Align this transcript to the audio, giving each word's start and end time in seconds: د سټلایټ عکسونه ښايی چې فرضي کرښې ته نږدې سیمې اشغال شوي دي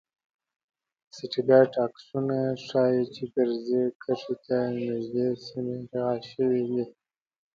د 1.05 1.09
سټلایټ 1.17 1.71
عکسونه 1.85 2.37
ښايی 2.65 3.03
چې 3.15 3.23
فرضي 3.33 3.81
کرښې 4.01 4.35
ته 4.45 4.57
نږدې 4.87 5.27
سیمې 5.45 5.75
اشغال 5.81 6.19
شوي 6.31 6.63
دي 6.71 6.83